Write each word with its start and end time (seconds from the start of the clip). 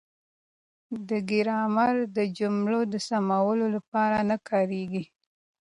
ګرامر 1.29 1.95
د 2.17 2.17
جملو 2.37 2.81
د 2.93 2.93
سموالي 3.09 3.67
لپاره 3.75 4.17
نه 4.29 4.37
کاریږي. 4.47 5.03